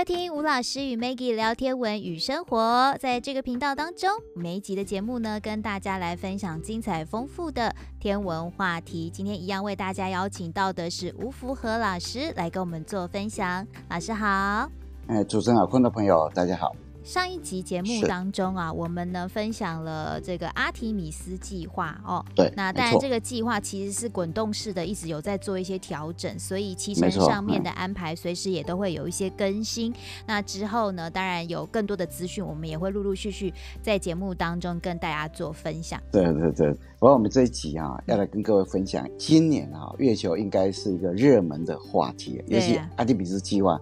[0.00, 2.96] 收听吴老师与 Maggie 聊天文与生活。
[2.98, 9.10] 在这个频道当中，每一集的节目呢，跟大家来分享精彩丰富的天文话题。
[9.10, 13.66] 今天一样为大家邀请到的是吴福和老师来跟我们做分享。
[13.90, 14.26] 老师好，
[15.06, 16.74] 哎，主持人好，观众朋友大家好。
[17.02, 22.24] 上一集节目当中啊，我们呢分享了这个阿提米斯计划哦。
[22.34, 29.92] 对，那当然这个计划其实是滚动式的，一直有在做一些调整，所以期程上面的安排随时也都会有一些更新。
[30.26, 36.00] 那之后呢，当然有更多的资讯，我们也会陆陆续续在节目当中跟大家做分享。
[36.12, 43.80] 对对对，不过我们这一集啊，要来跟各位分享，今年啊，月球应该是一个热门的话题，尤其阿提米斯计划。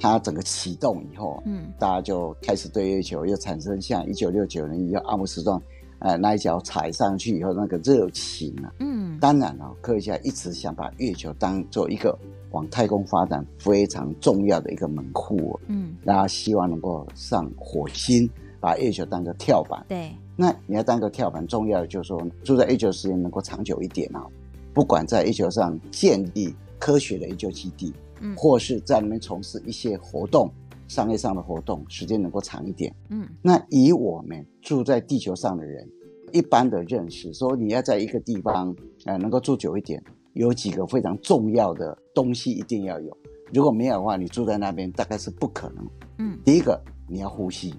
[0.00, 5.60] 它整个启动以后，嗯，大家就开始对月球又产生像一九六九年一样阿姆斯壮，
[5.98, 12.16] 呃，那一脚踩上去以后那个热情啊，嗯，当然了，哦，科学家一直想把月球当做一个
[12.52, 18.28] 往太空发展非常重要的一个门户，嗯，大家希望能够上火星，
[18.60, 24.24] 把月球当个跳板，对，那你要当个跳板，重要的就是说住在月球时间能够长久一点啊，
[24.72, 27.92] 不管在月球上建立科学的研究基地。
[28.20, 30.50] 嗯，或是在里面从事一些活动，
[30.86, 32.94] 商业上的活动，时间能够长一点。
[33.10, 35.88] 嗯，那以我们住在地球上的人，
[36.32, 40.02] 一般的认识说，你要在一个地方，呃，能够住久一点，
[40.34, 43.16] 有几个非常重要的东西一定要有。
[43.52, 45.86] 如果没有的话，你住在那边大概是不可能。
[46.18, 47.74] 嗯，第一个你要呼吸，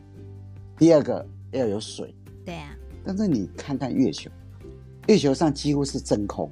[0.77, 2.13] 第二个要有水。
[2.45, 4.31] 对啊，但是你看看月球，
[5.07, 6.49] 月球上几乎是真空。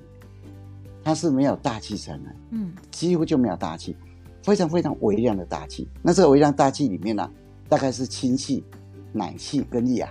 [1.08, 3.96] 它是没有大气层的，嗯，几乎就没有大气，
[4.44, 5.88] 非常非常微量的大气。
[6.02, 7.32] 那这个微量大气里面呢，
[7.70, 8.62] 大概是氢气、
[9.14, 10.06] 氖气跟氩，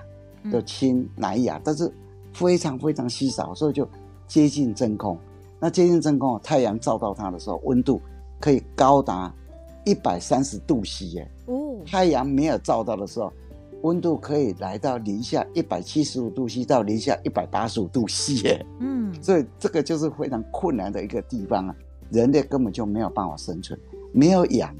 [0.50, 1.92] 就氢、氖、氩，但是
[2.32, 3.86] 非常非常稀少，所以就
[4.26, 5.18] 接近真空。
[5.60, 8.00] 那接近真空，太阳照到它的时候，温度
[8.40, 9.30] 可以高达
[9.84, 11.30] 一百三十度 C 耶。
[11.44, 13.30] 哦，太阳没有照到的时候。
[13.82, 21.76] 温度可以来到零下一百七十五度 C 到零下一百八十五度 C 耶，嗯，所以这个就是非常困难的一个地方啊，
[22.10, 23.78] 人类根本就没有办法生存，
[24.12, 24.74] 没有氧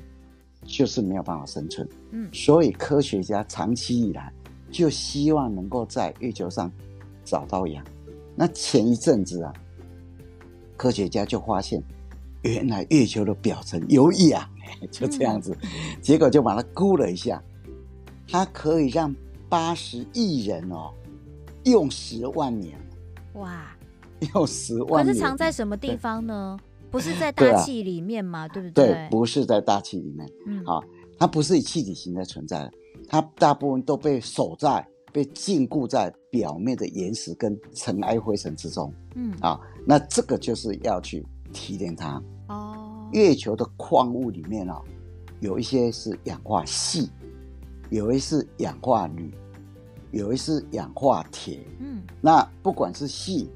[0.64, 4.32] 就是没有办法生存，嗯，所以科学家长期以来
[4.70, 6.72] 就希望能够在月球上
[7.24, 7.84] 找到氧。
[8.34, 9.52] 那前一阵子啊，
[10.76, 11.82] 科学家就发现，
[12.42, 14.42] 原来月球的表层有氧，
[14.90, 15.56] 就这样子，
[16.00, 17.40] 结果就把它估了一下。
[18.28, 19.14] 它可以让
[19.48, 20.92] 八十亿人哦
[21.64, 22.78] 用十万年，
[23.34, 23.66] 哇，
[24.34, 25.06] 用十万年。
[25.06, 26.58] 可是藏在什么地方呢？
[26.90, 28.48] 不是在大气里面吗？
[28.48, 28.86] 对，啊、对不对？
[28.86, 30.28] 对，不是在大气里面。
[30.46, 30.82] 嗯，好，
[31.18, 32.72] 它不是以气体形态存在的，
[33.08, 38.92] 它大部分都被守在、被禁锢在表面的岩石跟尘埃灰尘之中。
[39.14, 42.22] 嗯，啊，那这个就是要去提炼它。
[42.48, 44.80] 哦，月球的矿物里面哦，
[45.40, 47.08] 有一些是氧化矽。
[47.90, 49.32] 有一是氧化铝，
[50.10, 51.60] 有一是氧化铁。
[51.78, 53.46] 嗯，那不管是矽、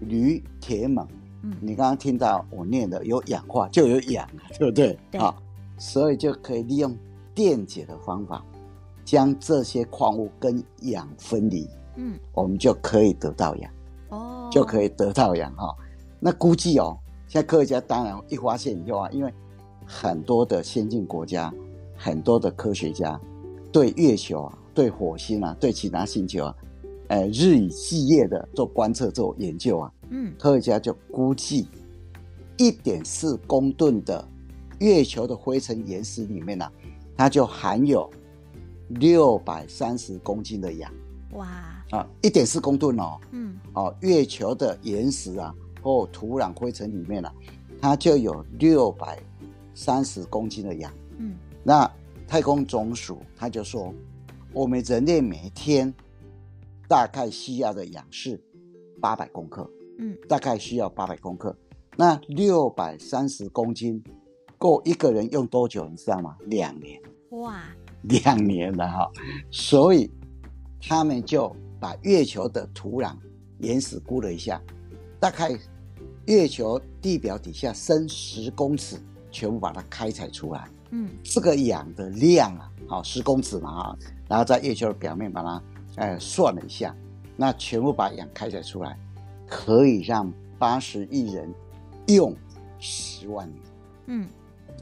[0.00, 1.06] 铝、铁、锰，
[1.42, 4.28] 嗯，你刚刚听到我念的有氧化就有氧，
[4.58, 4.98] 对不对？
[5.10, 5.20] 对。
[5.20, 5.40] 好，
[5.78, 6.96] 所以就可以利用
[7.34, 8.44] 电解的方法，
[9.04, 11.68] 将这些矿物跟氧分离。
[11.96, 13.72] 嗯，我们就可以得到氧。
[14.10, 15.74] 哦，就可以得到氧哈。
[16.20, 19.32] 那估计哦，现在科学家当然一发现以后啊，因为
[19.86, 21.52] 很多的先进国家，
[21.96, 23.18] 很多的科学家。
[23.78, 26.56] 对月球啊，对火星啊，对其他星球啊，
[27.06, 31.68] 呃，日以继夜的做观测、做研究啊，嗯，科学家就估计，
[32.56, 34.28] 一点四公吨的
[34.80, 36.72] 月球的灰尘岩石里面呢、啊，
[37.16, 38.10] 它就含有
[38.88, 40.92] 六百三十公斤的氧。
[41.34, 41.46] 哇！
[41.90, 47.34] 啊，一点四公吨哦，嗯，哦，月球的岩石啊或土壤灰尘里面呢、啊，
[47.80, 49.22] 它就有六百
[49.72, 50.92] 三十公斤的氧。
[51.18, 51.88] 嗯，那。
[52.28, 53.92] 太空总署他就说，
[54.52, 55.92] 我们人类每天
[56.86, 58.38] 大概需要的氧是
[59.00, 61.56] 八百公克，嗯，大概需要八百公克。
[61.96, 64.02] 那六百三十公斤
[64.58, 65.88] 够一个人用多久？
[65.88, 66.36] 你知道吗？
[66.44, 67.00] 两年。
[67.30, 67.62] 哇，
[68.02, 69.10] 两年了哈。
[69.50, 70.10] 所以
[70.82, 73.16] 他们就把月球的土壤
[73.60, 74.62] 岩石估了一下，
[75.18, 75.58] 大概
[76.26, 78.98] 月球地表底下深十公尺，
[79.30, 80.68] 全部把它开采出来。
[80.90, 85.62] 嗯，这个氧的量啊，好十公尺嘛啊，然后在月球的表面把它，
[85.96, 86.96] 呃，算了一下，
[87.36, 88.98] 那全部把氧开采出来，
[89.46, 91.52] 可以让八十亿人
[92.06, 92.34] 用
[92.78, 93.62] 十万年，
[94.06, 94.28] 嗯，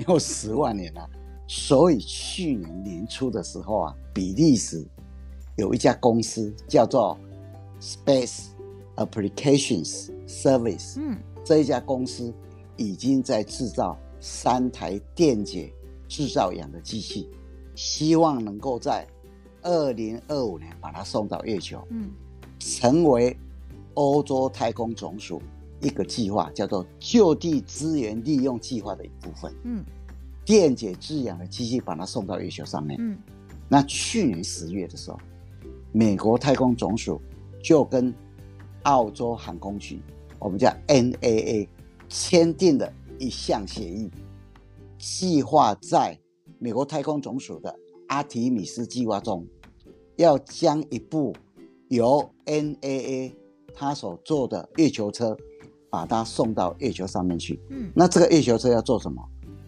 [0.07, 1.09] 用十万年了。
[1.49, 4.85] 所以去年年初的时候啊，比利时
[5.57, 7.19] 有一家公司叫做
[7.81, 8.47] Space
[8.97, 12.33] Applications Service，嗯，这一家公司
[12.77, 13.97] 已经在制造
[14.27, 15.73] 三台电解。
[16.09, 17.29] 制造氧的机器，
[17.75, 19.05] 希望能够在
[19.63, 22.13] 二零二五年把它送到月球，嗯，
[22.61, 23.37] 成为
[23.95, 25.43] 欧洲太空总署
[25.81, 29.85] 一个计划，叫做就地资源利用计划的一部分，嗯，
[30.45, 33.19] 电解制氧的机器把它送到月球上面，嗯，
[33.69, 35.19] 那去年十月的时候，
[35.91, 37.21] 美国太空总署
[37.61, 38.15] 就跟
[38.85, 40.01] 澳洲航空局，
[40.39, 41.67] 我们叫 NAA，
[42.09, 44.11] 签订了一项协议，
[44.99, 46.19] 计划在
[46.59, 47.75] 美国太空总署的
[48.09, 49.47] 阿提米斯计划中，
[50.17, 51.35] 要将一部
[51.89, 53.33] 由 NAA
[53.75, 55.37] 他所做的月球车，
[55.91, 57.61] 把它送到月球上面去。
[57.71, 59.23] 嗯，那这个月球车要做什么？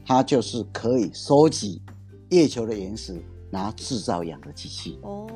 [0.05, 1.83] 它就是可以收集
[2.31, 3.21] 月球的岩石，
[3.51, 4.99] 然后制造氧的机器。
[5.03, 5.29] 哦，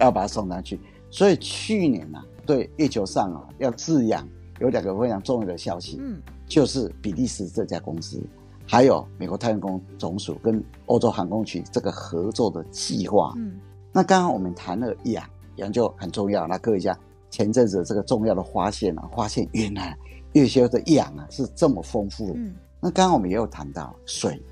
[0.00, 0.80] 要把它送上去。
[1.08, 4.28] 所以去年呢、啊，对月球上啊要制氧
[4.58, 5.98] 有两个非常重要的消息。
[6.00, 8.20] 嗯，就是比利时这家公司。
[8.68, 13.32] 还有美国太空总署跟欧洲航空局这个合作的计划。
[13.36, 13.60] 嗯，
[13.92, 15.24] 那刚刚我们谈了氧，
[15.56, 16.48] 氧就很重要。
[16.48, 16.98] 那各位讲
[17.30, 19.96] 前阵子这个重要的发现啊，发现原来
[20.32, 22.32] 月球的氧啊是这么丰富的。
[22.34, 24.42] 嗯，那刚刚我们也有谈到水，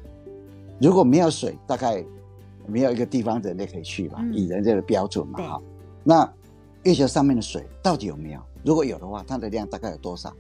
[0.81, 2.05] 如果没有水，大概
[2.69, 4.19] 没有一个地方人类可以去吧？
[4.21, 5.61] 嗯、以人类的标准嘛，哈。
[6.05, 6.33] 那
[6.85, 8.41] 月球上面的水到底有没有？
[8.65, 10.33] 如果有的话，它的量大概有多少？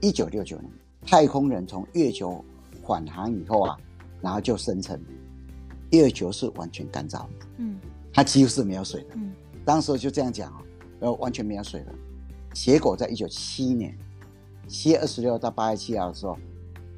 [0.00, 2.44] 一九六九年，太空人从月球。
[2.86, 3.76] 返航以后啊，
[4.20, 5.00] 然后就声称
[5.92, 7.78] 月球是完全干燥的，嗯，
[8.12, 9.32] 它几乎是没有水的，嗯，
[9.64, 10.60] 当时就这样讲啊，
[10.98, 11.94] 然后完全没有水的。
[12.52, 13.96] 结果在一九七一年
[14.66, 16.36] 七月二十六到八月七号的时候，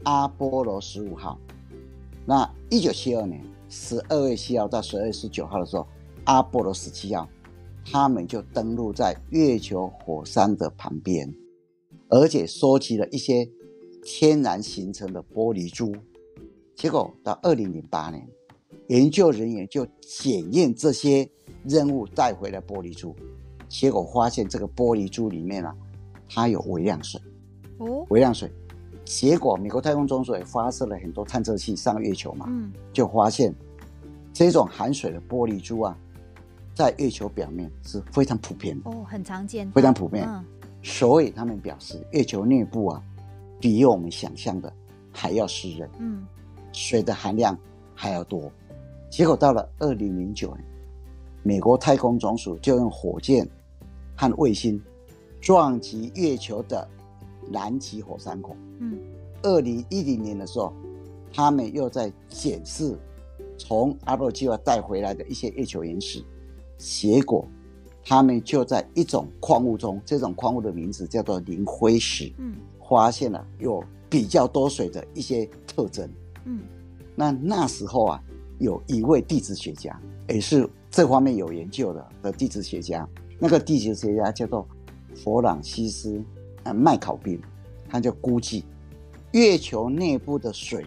[0.05, 1.39] 阿波罗十五号，
[2.25, 5.87] 那一九七二年十二月七号到十二月十九号的时候，
[6.25, 7.29] 阿波罗十七号，
[7.85, 11.31] 他们就登陆在月球火山的旁边，
[12.09, 13.47] 而且收集了一些。
[14.05, 15.95] 天然形成的玻璃珠，
[16.75, 18.27] 结果到二零零八年，
[18.89, 21.29] 研究人员就检验这些
[21.65, 23.15] 任务带回来玻璃珠，
[23.69, 25.73] 结果发现这个玻璃珠里面啊，
[26.29, 27.21] 它有微量水。
[27.79, 28.51] 哦，微量水。
[29.05, 33.55] 结果美国太空总署也发射了很多探测器上月球嘛，嗯，就发现
[34.33, 35.97] 这种含水的玻璃珠啊，
[36.75, 38.91] 在月球表面是非常普遍的。
[38.91, 40.25] 哦，很常见，非常普遍。
[40.29, 40.45] 嗯，
[40.83, 43.03] 所以他们表示，月球内部啊。
[43.63, 44.71] 比我们想象的
[45.13, 46.27] 还要湿润，嗯，
[46.73, 47.57] 水的含量
[47.95, 48.51] 还要多。
[49.09, 50.65] 结果到了二零零九年，
[51.45, 53.49] 美国太空总署就用火箭
[54.17, 54.83] 和卫星
[55.41, 56.89] 撞击月球的
[57.49, 58.57] 南极火山口。
[58.81, 58.99] 嗯，
[59.43, 60.75] 二零一零年的时候，
[61.33, 62.99] 他们又在检视
[63.57, 66.21] 从阿波罗计划带回来的一些月球岩石，
[66.79, 67.47] 结果
[68.05, 72.33] 他们就在一种矿物中，这种矿物的名字叫做磷灰石。
[72.39, 72.57] 嗯。
[72.93, 76.09] 发现了有比较多水的一些特征。
[76.45, 76.61] 嗯，
[77.15, 78.23] 那那时候啊，
[78.59, 83.09] 有一位地质学家，也是这方面有研究的的地质学家，
[83.39, 84.67] 那个地质学家叫做
[85.15, 86.23] 弗朗西斯
[86.65, 87.41] 啊麦考宾，
[87.89, 88.65] 他就估计
[89.33, 90.85] 月球内部的水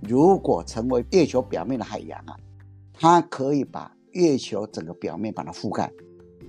[0.00, 2.36] 如果成为月球表面的海洋啊，
[2.94, 5.92] 它可以把月球整个表面把它覆盖，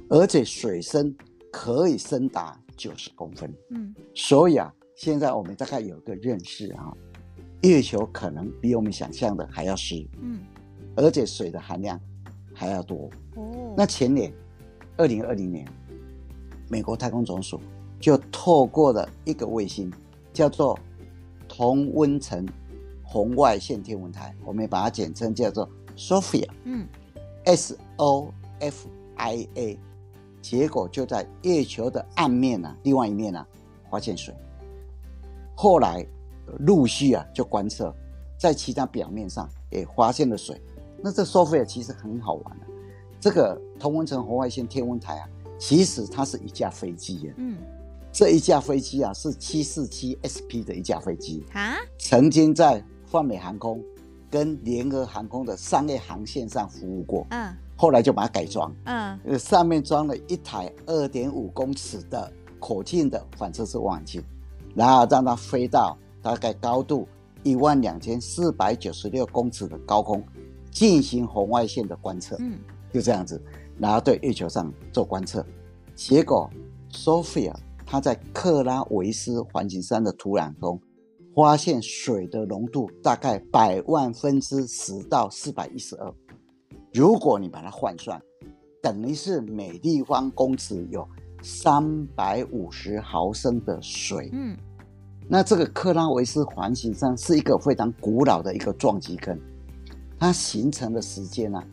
[0.07, 1.15] 而且水深
[1.51, 2.59] 可以深达。
[2.79, 6.95] 九十公分，嗯，所以啊，现在我们大概有个认识啊，
[7.61, 10.39] 月球可能比我们想象的还要湿，嗯，
[10.95, 11.99] 而且水的含量
[12.53, 13.09] 还要多。
[13.35, 14.33] 哦，那前年，
[14.95, 15.67] 二零二零年，
[16.69, 17.59] 美国太空总署
[17.99, 19.91] 就透过了一个卫星，
[20.31, 20.79] 叫做
[21.49, 22.47] 同温层
[23.03, 26.87] 红外线天文台，我们把它简称叫做 SOFIA，嗯
[27.43, 29.77] ，S O F I A。
[30.41, 33.47] 结果就在月球的暗面呢、啊，另外一面呢、啊，
[33.89, 34.33] 发现水。
[35.55, 36.05] 后来
[36.59, 37.93] 陆续啊就观测，
[38.37, 40.61] 在其他表面上也发现了水。
[41.01, 42.69] 那这 SOFIA 其实很好玩的、啊，
[43.19, 47.33] 这个同温层红外线天文台啊，其实它是一架飞机啊。
[47.37, 47.57] 嗯，
[48.11, 53.83] 这一架飞机啊是七四七 SP 的一架飞机啊，曾经在泛美航空
[54.31, 57.27] 跟联合航空的商业航线上服务过。
[57.31, 57.53] 嗯。
[57.81, 64.21] 后来就把它改装，嗯，上面装了一台二点五公尺的口径的反射式望远镜，
[64.75, 67.07] 然后让它飞到大概高度
[67.41, 70.21] 一万两千四百九十六公尺的高空
[70.69, 72.59] 进行红外线的观测，嗯，
[72.91, 73.41] 就这样子，
[73.77, 75.41] 然后对月球上做观测，
[75.95, 76.49] 结果
[76.91, 77.55] Sophia
[77.85, 80.77] 它在克拉维斯环形山的土壤中
[81.33, 86.13] 发现水的浓度大概百万分之十到四百一十二。
[86.93, 88.21] 如果你把它换算，
[88.81, 91.07] 等于是每立方公尺有
[91.43, 94.29] 三百五十毫升的水。
[94.33, 94.57] 嗯，
[95.27, 99.39] 那这个克拉维斯环形山是一个非常古老的一个撞击坑，
[100.17, 101.67] 它形成的时间呢、啊，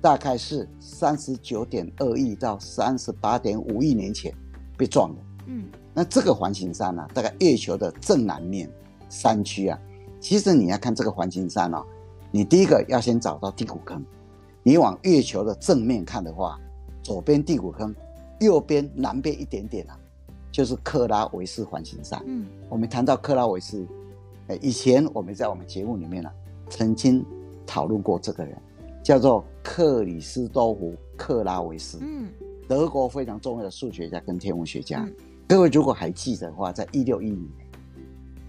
[0.00, 4.32] 大概是三十九点二亿到三十八点五亿年前
[4.76, 5.20] 被撞的。
[5.48, 8.70] 嗯，那这个环形山呢、啊，大概月球的正南面
[9.10, 9.78] 山区啊，
[10.18, 11.84] 其实你要看这个环形山哦，
[12.30, 14.02] 你第一个要先找到地谷坑。
[14.64, 16.58] 你往月球的正面看的话，
[17.02, 17.92] 左边地骨坑，
[18.38, 19.98] 右边南边一点点啊，
[20.52, 22.22] 就是克拉维斯环形山。
[22.26, 23.84] 嗯，我们谈到克拉维斯，
[24.46, 26.34] 哎，以前我们在我们节目里面呢、啊，
[26.70, 27.24] 曾经
[27.66, 28.56] 讨论过这个人，
[29.02, 31.98] 叫做克里斯多夫·克拉维斯。
[32.00, 32.30] 嗯，
[32.68, 35.02] 德国非常重要的数学家跟天文学家。
[35.04, 35.12] 嗯、
[35.48, 37.66] 各位如果还记得的话，在一六一零年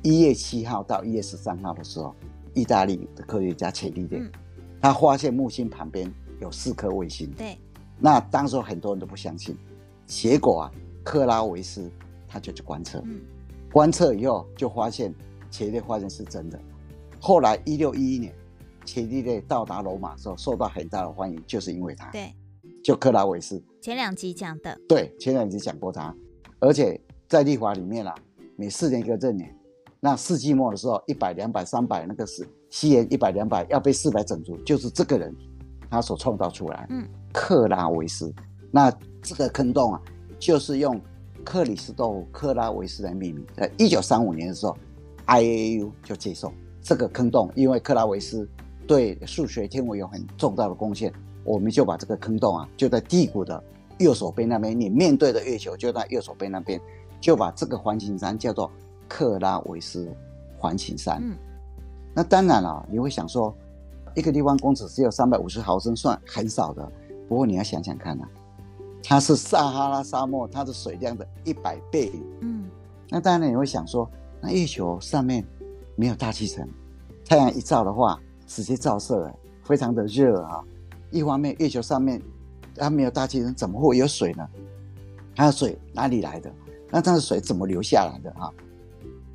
[0.04, 2.14] 一月七号到一月十三号的时候，
[2.54, 4.20] 意大利的科学家伽利略。
[4.20, 4.32] 嗯
[4.84, 7.58] 他发现木星旁边有四颗卫星，对，
[7.98, 9.58] 那当时很多人都不相信，
[10.06, 10.72] 结果啊，
[11.06, 11.90] 克拉维斯
[12.28, 13.22] 他就去观测，嗯，
[13.72, 15.16] 观测以后就发现
[15.50, 16.60] 伽利略发现是真的。
[17.18, 18.36] 后来一六一一年，
[18.84, 22.34] 伽利略到达罗马的时候受到很大的欢迎，就是因为他，对，
[22.84, 23.64] 就克拉维斯。
[23.82, 26.14] 前两集讲的，对，前两集讲过他，
[26.60, 27.00] 而且
[27.30, 28.14] 在历法里面啊，
[28.58, 29.58] 每四年一个闰年，
[30.04, 32.46] 那世纪末的时候，一百、两百、三百那个是。
[32.70, 35.34] 西元一百两百要被四百整除，就是这个人
[35.92, 36.88] 他所创造出来。
[36.90, 38.34] 嗯，克拉维斯，
[38.72, 38.92] 那
[39.22, 40.02] 这个坑洞啊，
[40.40, 41.00] 就是用
[41.46, 43.46] 克里斯多夫克拉维斯来命名。
[43.56, 44.76] 在一九三五年的时候
[45.28, 48.50] ，IAU 就接受这个坑洞，因为克拉维斯
[48.88, 53.64] 对数学天文有很重大的贡献，我们就把这个坑洞啊，就在地谷的
[54.00, 56.82] 右手边那边，你面对的月球就在右手边那边，
[57.22, 58.72] 就把这个环形山叫做
[59.08, 60.12] 克拉维斯
[60.58, 61.20] 环形山。
[61.22, 61.36] 嗯。
[62.14, 63.56] 那当然了，你会想说，
[64.16, 66.92] 一个立方公尺只有三百五十毫升，算很少的。
[67.28, 68.30] 不过你要想想看呐、啊，
[69.04, 72.12] 它是撒哈拉沙漠它的水量的一百倍。
[72.42, 72.70] 嗯，
[73.10, 74.08] 那当然你会想说，
[74.40, 75.44] 那月球上面
[75.96, 76.68] 没有大气层，
[77.26, 80.64] 太阳一照的话，直接照射了，非常的热啊。
[81.10, 82.22] 一方面，月球上面
[82.76, 84.48] 它没有大气层，怎么会有水呢？
[85.36, 86.54] 它的水哪里来的？
[86.92, 88.52] 那它的水怎么流下来的啊？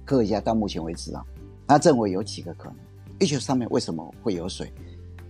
[0.09, 1.23] 科学家到目前为止啊。
[1.67, 2.77] 他认为有几个可能，
[3.19, 4.73] 月球上面为什么会有水？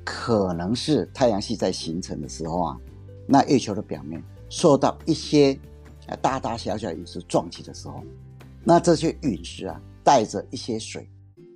[0.04, 2.80] 可能是太阳系在形成的时候啊，
[3.26, 5.58] 那月球的表面受到一些
[6.22, 8.04] 大大小小陨石撞击的时候，
[8.62, 11.10] 那这些陨石啊带着一些水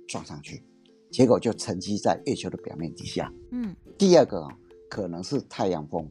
[0.05, 0.61] 撞上去，
[1.09, 3.31] 结果就沉积在月球的表面底下。
[3.51, 4.45] 嗯，第二个
[4.89, 6.05] 可能是太阳风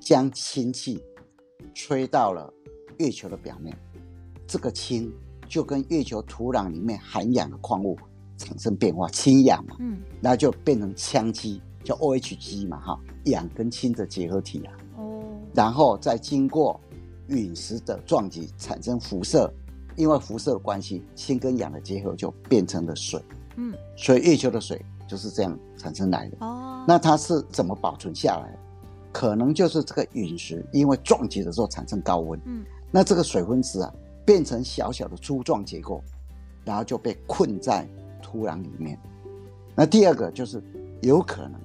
[0.00, 1.00] 将氢气
[1.72, 2.52] 吹到了
[2.98, 3.72] 月球的表面，
[4.48, 5.14] 这个氢。
[5.50, 7.98] 就跟月球土壤里面含氧的矿物
[8.38, 15.20] 产生变化，氢氧嘛，嗯，那就变成羟基，叫 OH 基嘛，哈，氧跟氢的结合体啊，哦，
[15.52, 16.80] 然后再经过
[17.26, 19.52] 陨石的撞击产生辐射，
[19.96, 23.20] 因为辐射的关系，氢跟氧的结合就变成了水，
[23.56, 28.56] 嗯，所以月球的水就是这样产生来的，哦，那它是怎么保存下来？
[29.12, 33.92] 可能就是这个陨石因为撞击的时候产生高温，嗯，那这个水分子啊。
[34.30, 36.00] 变成小小的粗壮结构，
[36.64, 37.84] 然后就被困在
[38.22, 38.96] 土壤里面。
[39.74, 40.62] 那第二个就是
[41.02, 41.60] 有可能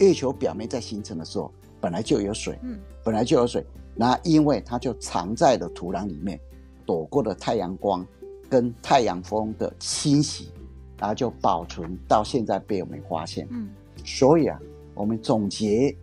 [0.00, 1.50] 月球表面在形成的时候
[1.80, 6.38] 本来就有水，嗯，本来就有水，那因为它就藏在了土壤里面，
[6.84, 8.06] 躲过了太阳光
[8.50, 10.52] 跟太阳风的侵袭，
[10.98, 13.48] 然后就保存到现在被我们发现。
[13.50, 13.70] 嗯，
[14.04, 14.60] 所以啊，
[14.92, 15.96] 我们总结，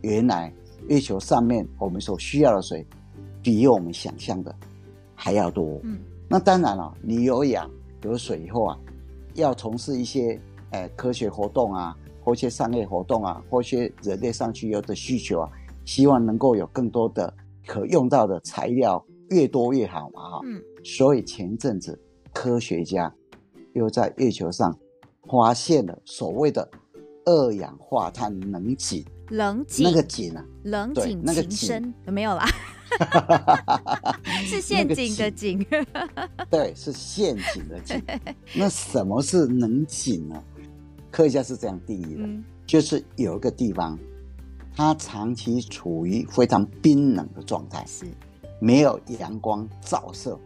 [0.00, 0.52] 原来
[0.88, 2.84] 月球上面我们所需要的水，
[3.40, 4.52] 比我们想象的。
[5.24, 7.70] 还要多，嗯，那当然了，你有氧
[8.02, 8.76] 有水以后啊，
[9.34, 10.36] 要从事一些
[10.72, 15.48] 呃科学活动啊，或一些商业活动啊，或一些人类上去有的需求啊，
[15.84, 17.32] 希望能够有更多的
[17.68, 19.00] 可用到的材料，
[19.30, 21.96] 越多越好嘛，哈，嗯，所以前阵子
[22.32, 23.14] 科学家
[23.74, 24.76] 又在月球上
[25.30, 26.68] 发现了所谓的
[27.26, 31.94] 二氧化碳能井，冷井，那个井啊，冷井那个井。
[32.06, 32.44] 有没有啦？
[34.44, 35.66] 是陷阱的井，
[36.50, 38.02] 对，是陷阱的井。
[38.54, 40.42] 那什么是能井呢？
[41.10, 43.98] 科学家是这样定义的，嗯、就是有一个地方，
[44.74, 48.06] 它长期处于非常冰冷的状态，是
[48.60, 50.38] 没有阳光照射，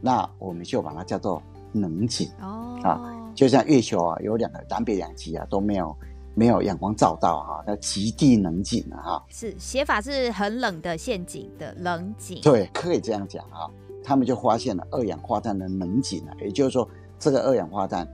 [0.00, 1.42] 那我们就把它叫做
[1.72, 2.28] 能井。
[2.40, 5.96] 哦，啊，就像月球啊，有两个南北两极啊都没有。
[6.40, 13.70] 没有阳光照到哈，那极地冷井啊哈，是写法是很冷的陷阱的冷井，对，可以这样讲哈。
[14.02, 18.08] 他们就发现了二氧化碳的冷井啊，也就是说，这个二氧化碳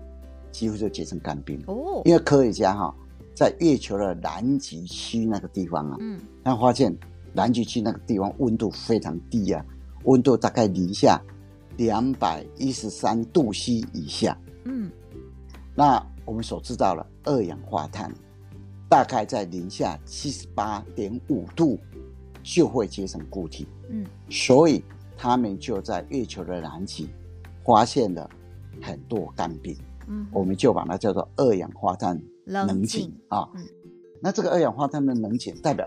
[0.50, 2.02] 几乎就结成干冰哦。
[2.04, 2.92] 因为科学家哈，
[3.32, 6.92] 在月球的南极区那个地方啊，嗯，他发现
[7.32, 9.64] 南极区那个地方温度非常低啊，
[10.02, 11.22] 温度大概零下
[11.76, 14.90] 两百一十三度 C 以下，嗯，
[15.76, 16.04] 那。
[16.26, 18.12] 我们所知道的二氧化碳，
[18.90, 21.78] 大概在零下七十八点五度
[22.42, 23.66] 就会结成固体。
[23.88, 24.84] 嗯，所以
[25.16, 27.08] 他们就在月球的南极
[27.64, 28.28] 发现了
[28.82, 29.74] 很多干冰。
[30.08, 33.48] 嗯，我们就把它叫做二氧化碳冷井啊。
[33.54, 33.64] 嗯，
[34.20, 35.86] 那这个二氧化碳的冷井代表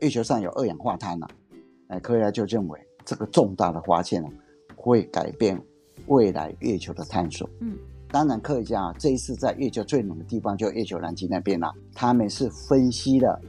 [0.00, 1.28] 月球上有二氧化碳了。
[1.88, 4.28] 哎，科学家就认为这个重大的发现呢，
[4.76, 5.60] 会改变
[6.06, 7.50] 未来月球的探索。
[7.58, 7.76] 嗯。
[8.12, 13.40] 当然，科学家啊，这一次在月球最冷的地方，就月球南极那边啊，他们是分析了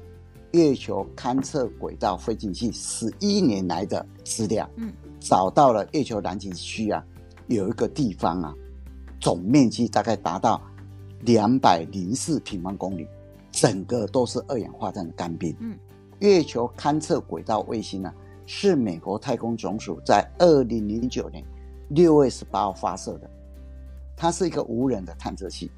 [0.51, 7.03] 月球勘测轨道飞行器十一年来的资料，嗯，找到了月球南极区啊，
[7.47, 8.53] 有一个地方啊，
[9.19, 10.61] 总面积大概达到
[11.21, 13.07] 两百零四平方公里，
[13.51, 15.55] 整个都是二氧化碳的干冰。
[15.59, 15.75] 嗯，
[16.19, 18.15] 月球勘测轨道卫星呢，啊，
[18.45, 21.43] 是美国太空总署在二零零九年
[21.89, 23.27] 六月十八号发射的。
[24.21, 25.71] 它是一个无人的探测器，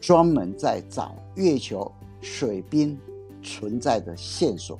[0.00, 1.92] 专门在找月球
[2.22, 2.98] 水冰
[3.42, 4.78] 存在的线索。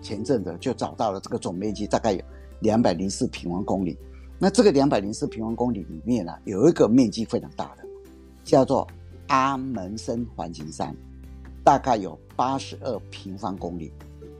[0.00, 2.22] 前阵子就找到了这个总面积大概有
[2.60, 3.98] 两百零四平方公里。
[4.38, 7.84] 那这个两百零四平方公里里面呢，有一个面积非常大的，
[8.44, 8.86] 叫做
[9.26, 10.94] 阿门森环形山，
[11.64, 13.92] 大概有八十二平方公里。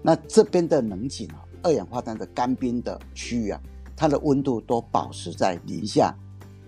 [0.03, 3.61] 那这边的冷井啊，二氧化碳的干冰的区域啊，
[3.97, 6.15] 它的温度都保持在零下。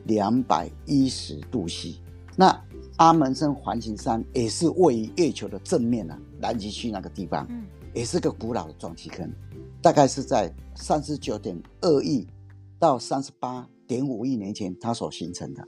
[0.06, 1.96] 两百一十度 C，
[2.36, 2.58] 那
[2.96, 9.30] 阿门森环形山也是位于月球的正面啊，南极区那个地方，嗯，也是个古老的撞击坑，
[9.82, 12.26] 大概是在三十九点二亿
[12.78, 15.62] 到三十八点五亿年前它所形成的。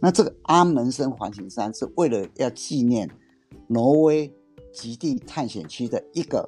[0.00, 3.10] 那这个阿门森环形山是为了要纪念
[3.66, 4.30] 挪威
[4.72, 6.46] 极地探险区的一个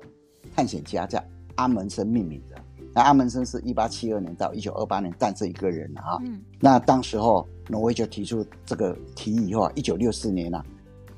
[0.54, 1.22] 探险家叫
[1.54, 2.57] 阿门森命名的。
[2.98, 10.60] 那阿门森是一八七二年到一九二八年诞生一个人啊，嗯，那当时候挪威就提出这个提议以后啊，一九六四年呢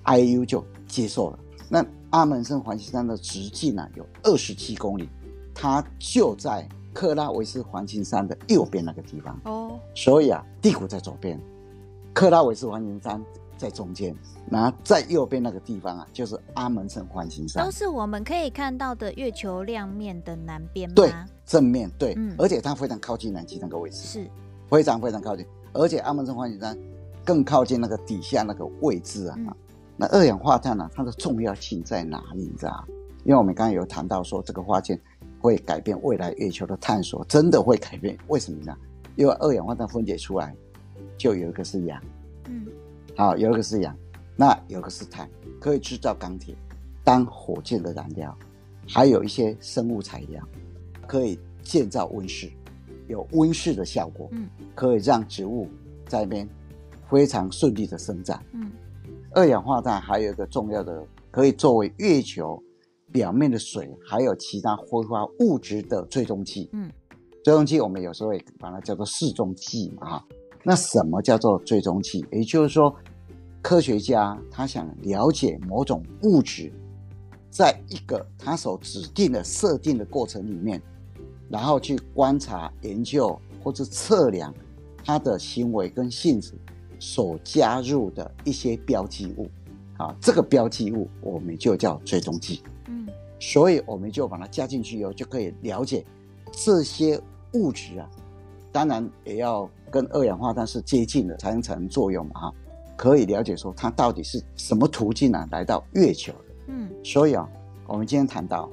[0.05, 1.38] ，IU 就接受了。
[1.71, 5.09] 那阿门森环形山的直径呢有二十七公里，
[5.55, 11.40] 它就在克拉维斯环形山的右边那个地方哦，所以啊，地谷在左边，
[12.12, 13.19] 克拉维斯环形山。
[13.61, 14.16] 在中间，
[14.51, 20.94] 然后在右边那个地方啊，就是阿蒙森环形山，都是我们可以看到的月球亮面的南边吗？
[20.96, 21.12] 对，
[21.44, 24.31] 正面对，嗯，而且它非常靠近南极那个位置，是
[24.70, 25.44] 非常非常靠近，
[25.75, 26.75] 而且阿蒙森环形山
[27.23, 29.35] 更靠近那个底下那个位置啊。
[29.38, 29.55] 嗯、
[29.96, 32.44] 那二氧化碳呢、啊，它的重要性在哪里？
[32.44, 32.83] 你知道？
[33.25, 34.99] 因为我们刚刚有谈到说，这个发现
[35.38, 38.16] 会改变未来月球的探索，真的会改变？
[38.29, 38.75] 为什么呢？
[39.16, 40.57] 因为二氧化碳分解出来，
[41.18, 42.19] 就有一个是氧，嗯。
[43.16, 43.94] 好，有一个是氧，
[44.37, 45.29] 那有一个是碳，
[45.61, 46.55] 可以制造钢铁，
[47.05, 48.35] 当火箭的燃料，
[48.88, 50.42] 还有一些生物材料，
[51.07, 52.51] 可以建造温室，
[53.09, 55.68] 有温室的效果，嗯，可以让植物
[56.07, 56.49] 在那边
[57.11, 58.70] 非常顺利的生长，嗯，
[59.33, 62.62] 二氧化碳还有一个重要的，可以作为月球
[63.12, 66.90] 表面的水还有其他挥发物质的追踪器，嗯，
[67.44, 70.25] 追踪器我们有时候也把它叫做示踪剂嘛，哈。
[70.62, 72.25] 那什么叫做追踪器？
[72.31, 72.94] 也就是说，
[73.62, 76.73] 科学家他想了解某种物质，
[77.51, 80.81] 在一个他所指定的设定的过程里面，
[81.49, 84.55] 然后去观察、研究或者测量
[85.05, 86.53] 它的行为跟性质
[86.99, 89.49] 所加入的一些标记物，
[89.96, 92.62] 啊，这个标记物我们就叫追踪器。
[92.87, 93.09] 嗯，
[93.40, 96.05] 所以我们就把它加进去以后，就可以了解
[96.53, 97.20] 这些
[97.55, 98.09] 物质啊。
[98.73, 102.55] 当然也要跟二氧化碳是接近的，才能产生作用嘛哈。
[102.96, 105.46] 可以了解说它到底是什么途径呢？
[105.50, 106.55] 来到月球的。
[106.68, 107.48] 嗯，所以啊，
[107.87, 108.70] 我们今天谈到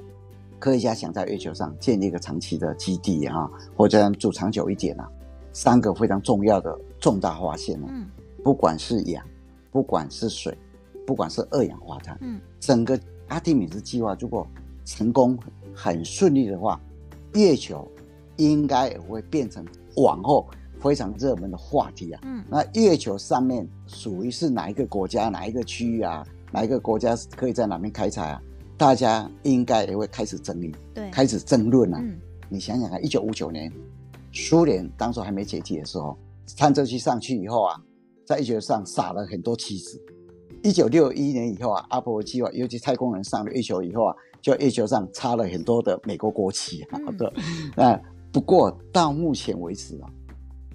[0.58, 5.08] 科学家想在月球上建立一个长期的基地啊，或者住长久一点啊，
[5.52, 7.88] 三个非常重要的重大发现呢。
[7.90, 8.06] 嗯，
[8.44, 9.24] 不管是氧，
[9.72, 10.56] 不管是水，
[11.06, 14.46] 不管是二氧化碳，嗯，整个阿提米斯计划如果
[14.84, 15.38] 成功
[15.74, 16.80] 很顺利的话，
[17.34, 17.90] 月球
[18.36, 19.64] 应该也会变成。
[19.96, 20.46] 往后
[20.80, 26.24] 非常热门的话题啊，嗯，那月球上面属于是哪一个国家、哪一个区域啊？
[26.52, 28.42] 哪一个国家可以在哪边开采啊？
[28.76, 31.98] 大家应该也会开始整理，对，开始争论啊。
[32.00, 32.16] 嗯，
[32.48, 33.72] 你想想看，一九五九年，
[34.32, 36.16] 苏联当时还没解体的时候，
[36.56, 37.80] 探测器上去以后啊，
[38.24, 40.00] 在月球上撒了很多棋子。
[40.62, 47.32] 一九六一年以后啊，阿波罗计划尤其太空人上了月球以后啊，就月球上插了很多的美国国旗啊，嗯、 对，
[47.76, 48.00] 那。
[48.30, 50.10] 不过到目前为止啊，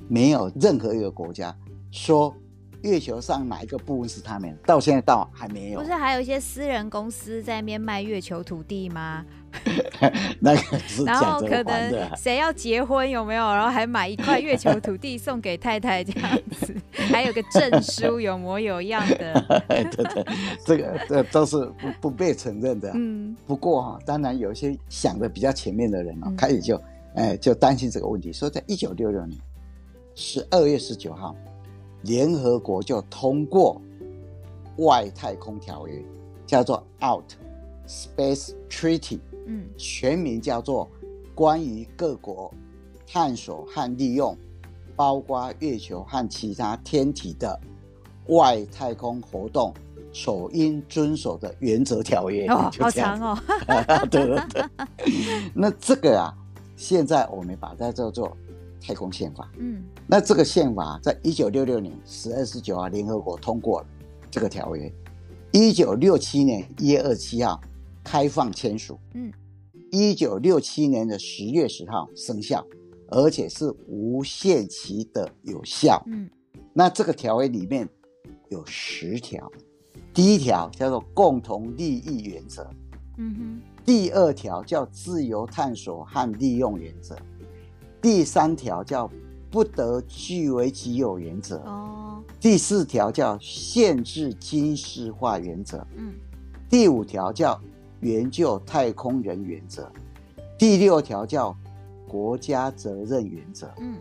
[0.08, 1.56] 没有任何一个国家
[1.92, 2.36] 说
[2.82, 4.58] 月球上哪一个部分是他们？
[4.66, 5.80] 到现在到还没有。
[5.80, 9.24] 不是还有一些私人公司在那边卖月球土地吗？
[10.42, 13.44] 那个是然后可能谁要结婚有没有？
[13.54, 19.64] 然后还买一块月球土地送给太太这样子， 还有个证书有模有样的。
[19.70, 20.26] 对对，
[20.66, 22.92] 这个这都是不不被承认的。
[22.96, 26.82] 嗯，不过哈，当然有一些想的比较前面的人啊，开始就
[27.14, 29.40] 哎就担心这个问题，说在一九六六年
[30.16, 31.36] 十二月十九号。
[32.04, 33.82] 联合国就通过
[34.80, 36.04] 外太空条约，
[36.46, 37.24] 叫做 Out
[37.88, 40.90] Space Treaty，嗯，全名叫做
[41.34, 42.54] 关于各国
[43.08, 44.38] 探索和利用，
[44.98, 47.58] 包括月球和其他天体的
[48.28, 49.74] 外太空活动
[50.12, 52.48] 所应遵守的原则条约。
[52.48, 53.40] 哦， 好长哦。
[54.12, 54.66] 对 对对。
[55.56, 56.36] 那这个啊，
[56.76, 58.36] 现在我们把它叫做。
[58.86, 63.88] 太空宪法，嗯，那这个宪法在一九六六年十二月十九号联合国通过了
[64.30, 64.94] 这个条约，
[65.54, 67.62] 一九六七年一月二十七号
[68.04, 69.32] 开放签署，嗯，
[69.90, 72.66] 一九六七年的十月十号生效，
[73.08, 76.30] 而且是无限期的有效，嗯，
[76.74, 77.88] 那这个条约里面
[78.50, 79.50] 有十条，
[80.14, 82.70] 第一条叫做共同利益原则，
[83.18, 87.16] 嗯哼，第二条叫自由探索和利用原则。
[88.04, 89.10] 第三条叫
[89.50, 91.56] 不得据为己有原则。
[91.60, 92.22] 哦。
[92.38, 95.88] 第四条叫限制军事化原则。
[95.96, 96.14] 嗯。
[96.70, 97.58] 第五条叫
[98.02, 99.90] 援救太空人原则。
[100.60, 101.56] 第六条叫
[102.06, 103.74] 国家责任原则。
[103.80, 103.96] 嗯。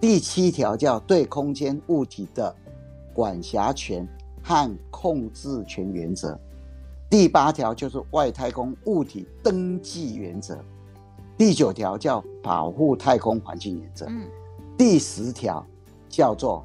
[0.00, 2.56] 第七条叫对空间物体的
[3.12, 4.08] 管辖权
[4.42, 6.40] 和控制权原则。
[7.10, 10.58] 第八条就是外太空物体登记原则。
[11.42, 14.28] 第九条叫保护太空环境原则，嗯，
[14.78, 15.66] 第十条
[16.08, 16.64] 叫做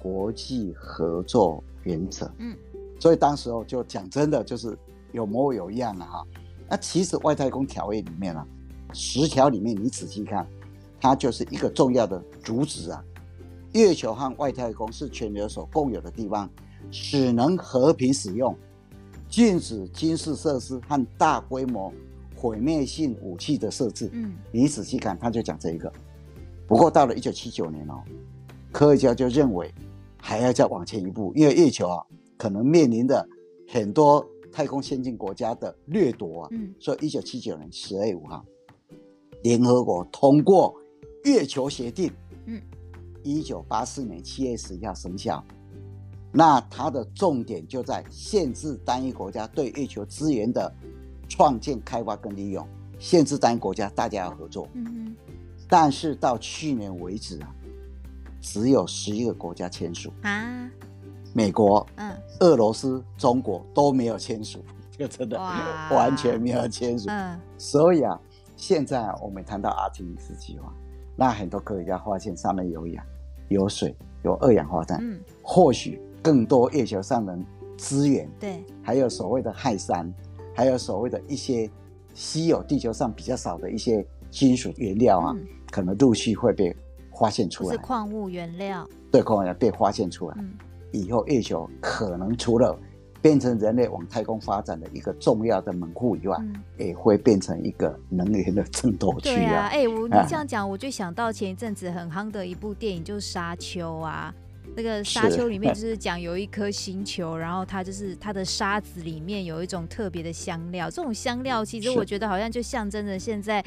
[0.00, 2.56] 国际合作原则，嗯，
[2.98, 4.76] 所以当时候就讲真的就是
[5.12, 6.26] 有模有样了哈。
[6.68, 8.44] 那其实外太空条约里面啊，
[8.92, 10.44] 十条里面你仔细看，
[11.00, 13.00] 它就是一个重要的主旨啊。
[13.74, 16.50] 月球和外太空是全球所共有的地方，
[16.90, 18.52] 只能和平使用，
[19.28, 21.92] 禁止军事设施和大规模。
[22.36, 25.90] 毁灭性武器的设置，嗯，你仔细看，他就讲这一个。
[26.68, 28.02] 不过到了一九七九年哦，
[28.70, 29.72] 科学家就认为
[30.18, 32.04] 还要再往前一步，因为月球啊
[32.36, 33.26] 可能面临的
[33.68, 38.44] 很多太空先进国家的掠夺啊，嗯，所以一九七九年十二月五号，
[39.42, 40.74] 联合国通过
[41.24, 42.12] 月球协定，
[42.44, 42.60] 嗯，
[43.22, 45.42] 一九八四年七月十一号生效。
[46.32, 50.70] 那它的重点就在限制单一国家对月球资源的。
[51.28, 52.66] 创建、开发跟利用，
[52.98, 54.68] 限制单一国家，大家要合作。
[54.74, 55.16] 嗯哼。
[55.68, 57.52] 但是到去年为止啊，
[58.40, 60.70] 只有十一个国家签署啊。
[61.32, 64.64] 美国、嗯、俄罗斯、中国都没有签署，
[64.96, 65.38] 这个真的
[65.90, 67.10] 完全没有签署。
[67.10, 67.38] 嗯。
[67.58, 68.18] 所以啊，
[68.56, 70.72] 现在啊，我们谈到阿提米斯计划，
[71.16, 73.04] 那很多科学家发现上面有氧、
[73.48, 74.98] 有水、有二氧化碳。
[75.02, 75.20] 嗯。
[75.42, 77.36] 或许更多月球上的
[77.76, 80.10] 资源，对，还有所谓的氦三。
[80.56, 81.70] 还有所谓的一些
[82.14, 86.74] 稀有地球上比较少的一些金属原料啊，嗯、可能陆续会被
[87.20, 87.72] 发现出来。
[87.72, 88.88] 是矿物原料。
[89.12, 90.54] 对，矿物原料被发现出来，嗯、
[90.92, 92.74] 以后月球可能除了
[93.20, 104.34] 变成人类往太空发展的一个重要的门户以外，嗯、也会变成一个能源的争夺区啊，哎，我你这样讲，我就想到前一阵子很夯的一部电影，就是《沙丘》啊。
[104.74, 113.64] 那个沙丘里面 就是讲有一颗星球，然后它就是它的沙子里面有一种特别的香料，这种香料其实我觉得好像就象征着现在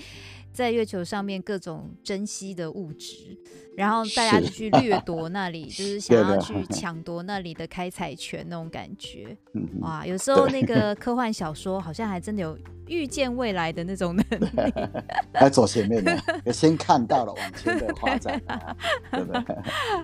[0.52, 3.38] 在月球上面各种珍稀的物质。
[3.78, 9.38] 然后大家就去掠夺那里，是 就是想要去 抢夺那里的开采权那种感觉。
[9.80, 14.74] 哇，有时候那个 科幻小说好像还真的有预见未来的那种能力。
[15.32, 18.42] 来走前面的，先看到了往前的发展。
[19.12, 19.42] 对不对？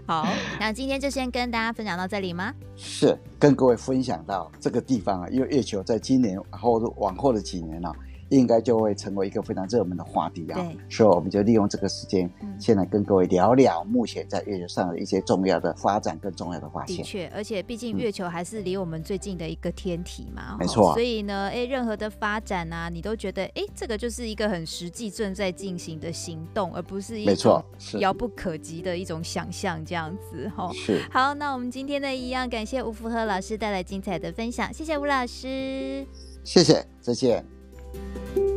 [0.08, 0.26] 好，
[0.58, 2.54] 那今天就先跟大家分享到这里吗？
[2.78, 7.96] 是，跟各位分享到这个地方啊，因为月球在今年或者往后的几年呢、啊。
[8.30, 16.98] 应该就会成为一个非常热门的话题啊，对所以我们就利用这个时间，先来跟各位聊聊目前在月球上的一些重要的发展跟重要的发现。
[16.98, 20.94] 的确，而且毕竟月球还是离我们最近的一个天体嘛，没错、啊。
[20.94, 27.64] 所以呢，哎，任何的发展啊，你都觉得，哎，这个就是一个很实际正在进行的行动，而不是一种
[28.00, 30.72] 遥不可及的一种想象这样子哈。
[30.74, 31.02] 是。
[31.12, 36.06] 好，那我们今天呢，一样感谢吴福和老师带来精彩的分享，谢谢吴老师，
[36.44, 37.55] 谢谢，再见。
[37.96, 38.55] Thank you.